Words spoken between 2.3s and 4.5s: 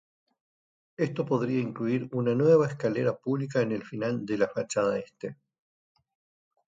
nueva escalera pública en el final de la